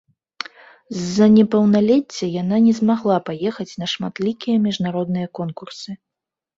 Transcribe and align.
З-за 1.01 1.27
непаўналецця 1.33 2.25
яна 2.41 2.57
не 2.69 2.73
змагла 2.79 3.17
паехаць 3.31 3.69
на 3.85 3.93
шматлікія 3.95 4.57
міжнародныя 4.69 5.27
конкурсы. 5.41 5.91